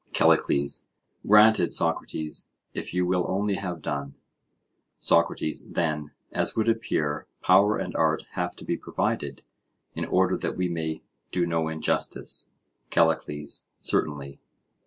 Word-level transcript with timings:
CALLICLES: 0.13 0.85
Granted, 1.27 1.71
Socrates, 1.71 2.49
if 2.73 2.91
you 2.91 3.05
will 3.05 3.23
only 3.29 3.53
have 3.53 3.83
done. 3.83 4.15
SOCRATES: 4.97 5.67
Then, 5.73 6.09
as 6.31 6.55
would 6.55 6.67
appear, 6.67 7.27
power 7.43 7.77
and 7.77 7.95
art 7.95 8.23
have 8.31 8.55
to 8.55 8.65
be 8.65 8.77
provided 8.77 9.43
in 9.93 10.05
order 10.05 10.35
that 10.37 10.57
we 10.57 10.67
may 10.69 11.03
do 11.31 11.45
no 11.45 11.67
injustice? 11.67 12.49
CALLICLES: 12.89 13.67
Certainly. 13.81 14.39